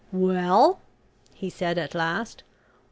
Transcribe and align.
"Well?" 0.11 0.79
he 1.35 1.51
said 1.51 1.77
at 1.77 1.93
last. 1.93 2.41